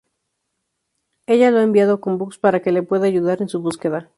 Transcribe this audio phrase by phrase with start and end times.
[1.27, 4.09] Ella lo ha enviado con Bugs para que le pueda ayudar en su búsqueda.